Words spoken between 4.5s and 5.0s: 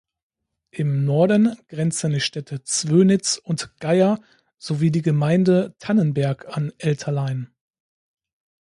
sowie